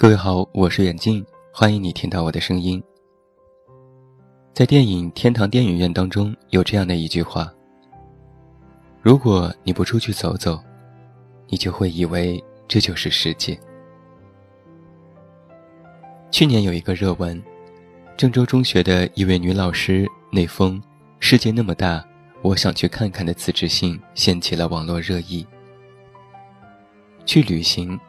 [0.00, 1.22] 各位好，我是远近，
[1.52, 2.82] 欢迎你听到我的声音。
[4.54, 7.52] 在电影《天堂电影院》当中，有这样的一句话
[9.04, 10.58] ：“如果你不出去走走，
[11.48, 13.60] 你就会以为这就是世界。”
[16.32, 17.38] 去年有一个热文，
[18.16, 20.82] 郑州中学的一位女老师那封
[21.20, 22.02] “世界那么大，
[22.40, 25.46] 我想去看看”的辞职信掀起了网络热议。
[27.26, 28.00] 去旅行。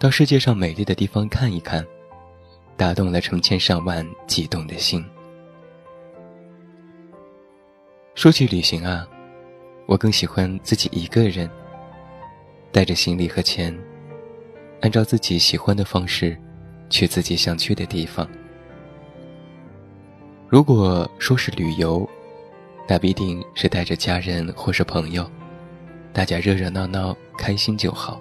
[0.00, 1.86] 到世界上美丽的地方看一看，
[2.74, 5.04] 打动了成千上万激动的心。
[8.14, 9.06] 说起旅行啊，
[9.84, 11.50] 我更喜欢自己一个人，
[12.72, 13.78] 带着行李和钱，
[14.80, 16.34] 按照自己喜欢的方式，
[16.88, 18.26] 去自己想去的地方。
[20.48, 22.08] 如果说是旅游，
[22.88, 25.30] 那必定是带着家人或是朋友，
[26.10, 28.18] 大家热热闹闹，开心就好。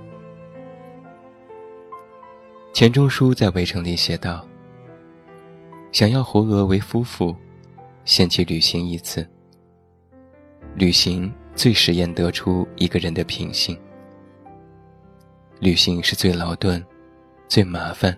[2.80, 4.48] 钱钟书在《围城》里写道
[5.92, 7.36] ：“想要活娥为夫妇，
[8.06, 9.28] 先去旅行一次。
[10.76, 13.78] 旅行最实验得出一个人的品性。
[15.60, 16.82] 旅行是最劳顿、
[17.50, 18.18] 最麻烦，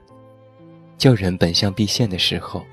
[0.95, 2.63] 叫人本相毕现的时候。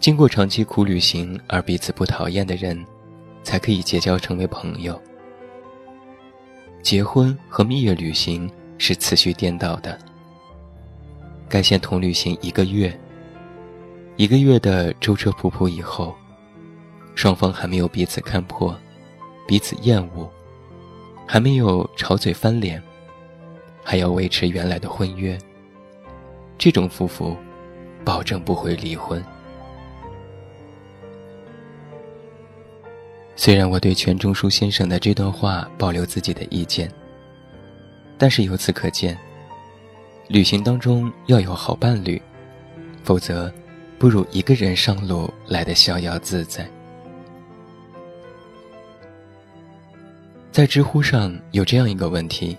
[0.00, 2.84] 经过长期苦旅行而彼此不讨厌的人，
[3.44, 5.00] 才可以结交成为朋友。
[6.82, 9.98] 结婚和蜜月旅行。”是次序颠倒的。
[11.48, 12.96] 该先同旅行一个月，
[14.16, 16.14] 一个月的舟车仆仆以后，
[17.14, 18.76] 双方还没有彼此看破，
[19.46, 20.28] 彼此厌恶，
[21.26, 22.82] 还没有吵嘴翻脸，
[23.82, 25.36] 还要维持原来的婚约。
[26.56, 27.36] 这种夫妇，
[28.04, 29.24] 保证不会离婚。
[33.36, 36.92] 虽然我对钱钟书先生的这段话保留自己的意见。
[38.18, 39.16] 但是由此可见，
[40.26, 42.20] 旅行当中要有好伴侣，
[43.04, 43.50] 否则，
[43.96, 46.68] 不如一个人上路来的逍遥自在。
[50.50, 52.58] 在知乎上有这样一个问题：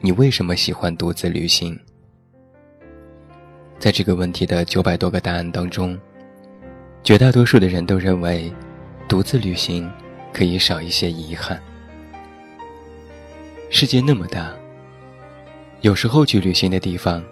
[0.00, 1.76] 你为什么喜欢独自旅行？
[3.80, 5.98] 在这个问题的九百多个答案当中，
[7.02, 8.52] 绝大多数的人都认为，
[9.08, 9.90] 独自旅行
[10.32, 11.60] 可以少一些遗憾。
[13.68, 14.54] 世界那么大，
[15.80, 17.22] 有时候去旅行的地方，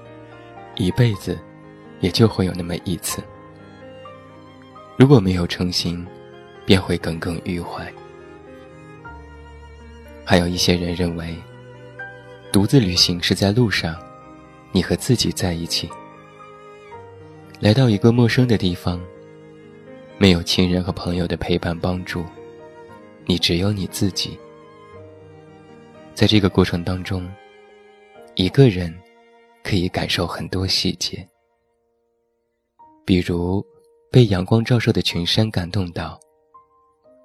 [0.75, 1.39] 一辈子
[2.00, 3.22] 也就会有那么一次。
[4.97, 6.05] 如果没有成行，
[6.67, 7.91] 便会耿耿于怀。
[10.25, 11.34] 还有一些人认为，
[12.53, 13.97] 独自旅行是在路上，
[14.72, 15.89] 你和自己在一起，
[17.61, 19.01] 来到一个陌生的地方，
[20.19, 22.25] 没有亲人和朋友的陪伴帮助，
[23.25, 24.37] 你只有你自己。
[26.15, 27.29] 在这个过程当中，
[28.37, 28.95] 一个人
[29.65, 31.29] 可以感受很多细节，
[33.05, 33.65] 比如
[34.13, 36.19] 被阳光照射的群山感动到，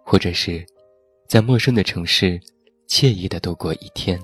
[0.03, 0.65] 或者是
[1.27, 2.41] 在陌生的城市
[2.87, 4.19] 惬意的度过一天。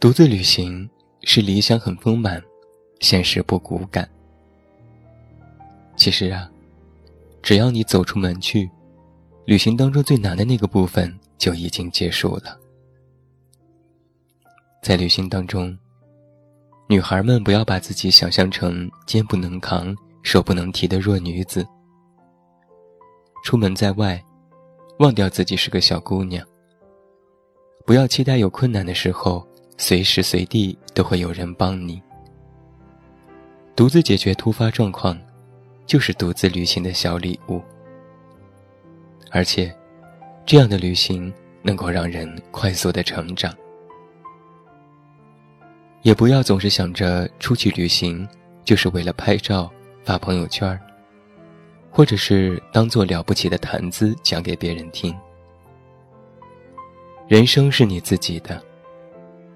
[0.00, 0.88] 独自旅行
[1.24, 2.42] 是理想很丰满，
[3.00, 4.08] 现实不骨感。
[5.96, 6.50] 其实啊，
[7.42, 8.70] 只要你走出门去。
[9.48, 12.54] 旅行当中最难的那个部分就已经结束了。
[14.82, 15.74] 在旅行当中，
[16.86, 21.66] 女孩们不要把自己想象成肩不能扛、手不能提的弱女子。
[23.42, 24.22] 出门在外，
[24.98, 26.46] 忘掉自己是个小姑娘。
[27.86, 29.48] 不要期待有困难的时候，
[29.78, 32.02] 随时随地都会有人帮你。
[33.74, 35.18] 独自解决突发状况，
[35.86, 37.62] 就是独自旅行的小礼物。
[39.30, 39.74] 而且，
[40.46, 41.32] 这样的旅行
[41.62, 43.54] 能够让人快速的成长。
[46.02, 48.26] 也不要总是想着出去旅行
[48.64, 49.70] 就是为了拍照
[50.04, 50.80] 发朋友圈儿
[51.90, 55.14] 或者是当做了不起的谈资讲给别人听。
[57.26, 58.62] 人生是你自己的，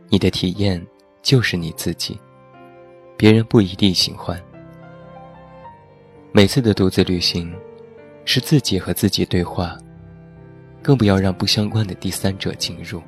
[0.08, 0.84] 你的体验
[1.22, 2.18] 就是你自己，
[3.16, 4.38] 别人不一定喜欢。
[6.32, 7.54] 每次的独自旅行。
[8.24, 9.76] 是自己和自己对话，
[10.82, 13.02] 更不要让不相关的第三者进入。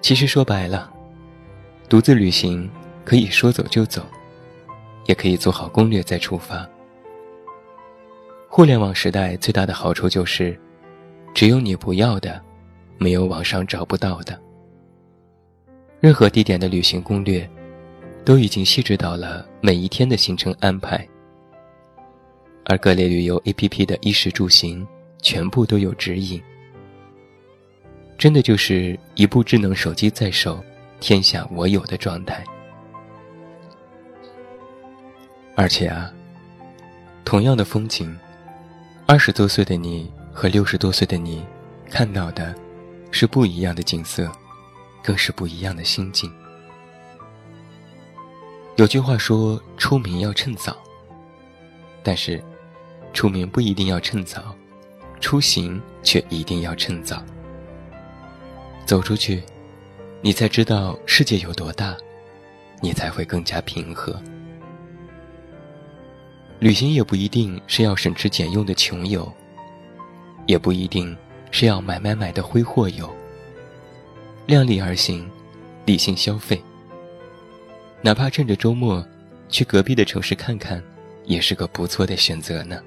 [0.00, 0.92] 其实说白了，
[1.88, 2.70] 独自旅行
[3.04, 4.02] 可以说走就走，
[5.06, 6.68] 也可以做好攻略再出发。
[8.48, 10.58] 互联网时代最大的好处就是，
[11.34, 12.40] 只有你不要的，
[12.98, 14.38] 没有网上找不到的。
[16.00, 17.48] 任何地点的旅行攻略，
[18.24, 21.08] 都已经细致到了每一天的行程安排。
[22.64, 24.86] 而各类旅游 APP 的衣食住行，
[25.20, 26.42] 全部都有指引。
[28.16, 30.64] 真的就是一部智能手机在手，
[31.00, 32.42] 天下我有的状态。
[35.56, 36.10] 而且啊，
[37.24, 38.16] 同样的风景，
[39.06, 41.44] 二十多岁的你和六十多岁的你，
[41.90, 42.54] 看到的，
[43.10, 44.30] 是不一样的景色，
[45.02, 46.32] 更是不一样的心境。
[48.76, 50.76] 有句话说：“出名要趁早。”
[52.02, 52.42] 但是，
[53.14, 54.54] 出名不一定要趁早，
[55.20, 57.24] 出行却一定要趁早。
[58.84, 59.42] 走出去，
[60.20, 61.96] 你才知道世界有多大，
[62.82, 64.20] 你才会更加平和。
[66.58, 69.32] 旅行也不一定是要省吃俭用的穷游，
[70.46, 71.16] 也不一定
[71.50, 73.08] 是要买买买的挥霍游。
[74.46, 75.30] 量力而行，
[75.86, 76.60] 理性消费。
[78.02, 79.02] 哪怕趁着周末，
[79.48, 80.82] 去隔壁的城市看看，
[81.24, 82.82] 也是个不错的选择呢。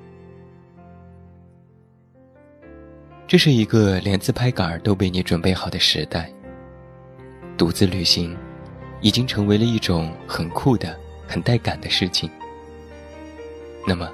[3.27, 6.31] 这是一个连自拍杆都被你准备好的时代。
[7.57, 8.38] 独自旅行，
[9.01, 10.97] 已经成为了一种很酷的、
[11.27, 12.29] 很带感的事情。
[13.85, 14.09] 那么，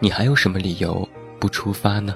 [0.00, 1.08] 你还有什么理由
[1.38, 2.14] 不出发呢？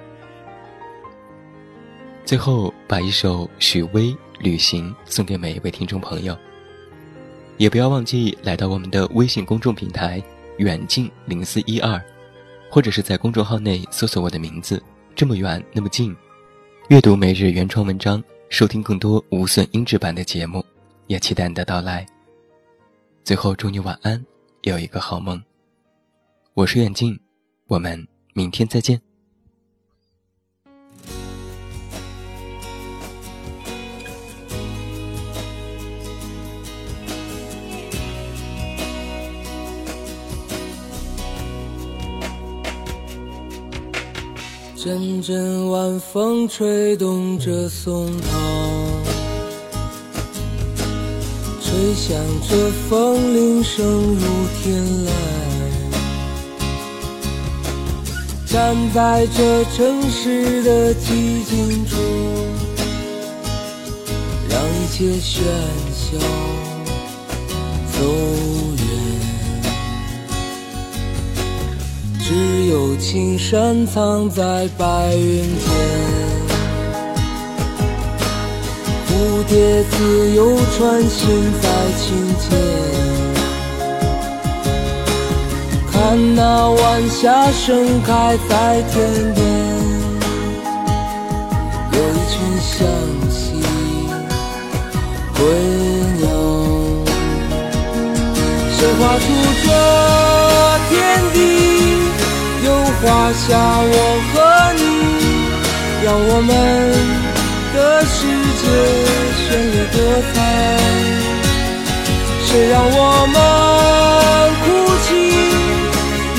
[2.22, 4.08] 最后，把一首许巍
[4.38, 6.36] 《旅行》送给每一位听众朋友。
[7.56, 10.22] 也不要忘记来到我们的微信公众平台
[10.58, 11.98] “远近零四一二”，
[12.68, 14.82] 或者是在公众号内搜索我的名字
[15.16, 16.14] “这么远那么近”，
[16.90, 20.64] 阅读每日原创文章，收听更多无损音质版的节目，
[21.06, 22.04] 也期待你的到来。
[23.22, 24.22] 最后，祝你晚安，
[24.62, 25.40] 有一个好梦。
[26.54, 27.18] 我是远近，
[27.68, 29.00] 我们明天再见。
[44.84, 48.28] 阵阵晚风吹动着松涛，
[51.62, 52.14] 吹响
[52.46, 54.20] 着风铃声如
[54.60, 55.08] 天籁。
[58.44, 61.96] 站在这城市的寂静处，
[64.50, 65.40] 让一切喧
[65.94, 66.18] 嚣
[67.90, 68.04] 走
[68.76, 68.83] 远。
[72.26, 72.32] 只
[72.70, 75.68] 有青山藏在白云间，
[79.06, 81.68] 蝴蝶自由穿行在
[81.98, 82.48] 清涧。
[85.92, 88.94] 看那晚霞盛开在天
[89.34, 89.44] 边，
[91.92, 92.88] 有一群向
[93.30, 93.60] 西
[95.36, 95.44] 归
[96.22, 96.24] 鸟。
[98.72, 99.22] 谁画出
[99.62, 99.68] 这
[100.88, 100.92] 天
[101.34, 101.36] 地，
[103.04, 103.96] 画下我
[104.32, 104.34] 和
[104.80, 104.82] 你，
[106.02, 106.50] 让我们
[107.74, 108.16] 的世
[108.60, 108.64] 界
[109.44, 109.96] 绚丽多
[110.32, 110.34] 彩。
[112.46, 112.88] 谁让我
[113.34, 113.36] 们
[114.64, 114.66] 哭
[115.04, 115.06] 泣？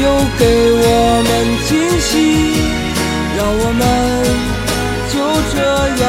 [0.02, 0.04] 又
[0.40, 0.44] 给
[0.82, 0.86] 我
[1.28, 1.30] 们
[1.68, 1.70] 惊
[2.02, 2.12] 喜，
[3.38, 3.82] 让我们
[5.14, 5.16] 就
[5.54, 5.56] 这
[6.02, 6.04] 样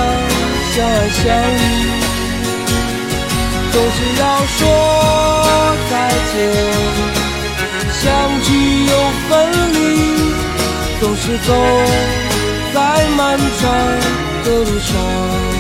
[0.73, 1.63] 相爱相依。
[3.73, 4.25] 总是要
[4.57, 4.59] 说
[5.91, 5.93] 再
[6.33, 6.35] 见，
[11.27, 11.53] 是走
[12.73, 13.69] 在漫长
[14.45, 15.56] 的路上。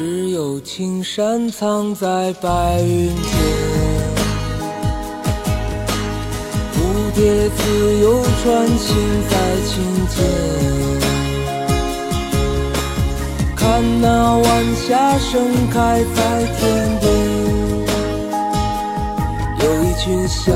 [0.00, 3.16] 只有青山藏在白云间，
[6.72, 6.76] 蝴
[7.16, 8.96] 蝶自由穿行
[9.28, 9.36] 在
[9.66, 9.74] 清
[10.06, 10.16] 涧。
[13.56, 14.46] 看那晚
[14.86, 16.60] 霞盛开在天
[17.00, 17.04] 边，
[19.58, 20.46] 有一群向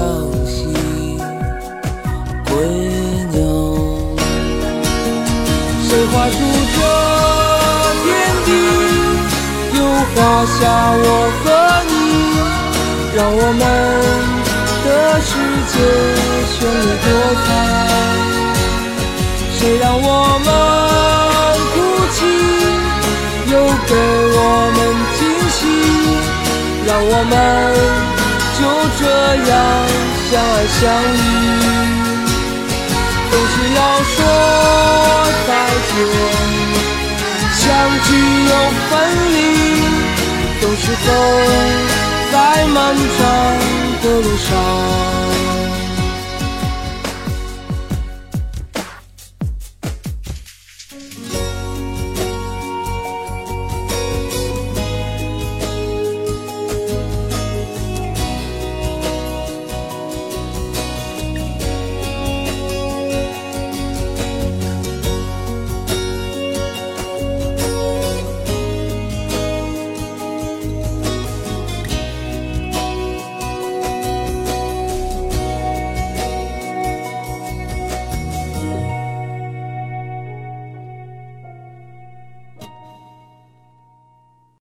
[0.46, 0.71] 西
[10.14, 10.58] 画下
[10.94, 11.06] 我
[11.42, 11.44] 和
[11.88, 11.92] 你，
[13.16, 13.62] 让我们
[14.84, 14.86] 的
[15.22, 15.30] 世
[15.72, 15.74] 界
[16.52, 17.06] 绚丽多
[17.44, 17.48] 彩。
[19.58, 20.06] 谁让我
[20.44, 20.48] 们
[21.72, 21.74] 哭
[22.12, 22.16] 泣，
[23.52, 23.54] 又
[23.88, 23.90] 给
[24.34, 24.38] 我
[24.76, 24.78] 们
[25.18, 25.60] 惊喜，
[26.86, 27.32] 让我们
[28.58, 28.60] 就
[28.98, 29.02] 这
[29.48, 29.50] 样
[30.28, 30.80] 相爱相
[31.16, 31.18] 依。
[33.30, 34.14] 总是要说
[35.46, 35.50] 再
[35.88, 35.94] 见。
[37.54, 37.64] 相
[38.04, 38.08] 聚
[38.48, 38.50] 又
[38.90, 38.90] 分
[39.32, 39.36] 离，
[40.62, 41.12] 总是走
[42.30, 43.58] 在漫长
[44.00, 45.61] 的路上。